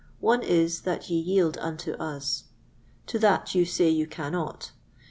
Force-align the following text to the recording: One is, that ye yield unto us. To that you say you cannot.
One 0.19 0.41
is, 0.41 0.81
that 0.81 1.11
ye 1.11 1.19
yield 1.19 1.59
unto 1.59 1.91
us. 1.97 2.45
To 3.05 3.19
that 3.19 3.53
you 3.53 3.65
say 3.65 3.87
you 3.91 4.07
cannot. 4.07 4.71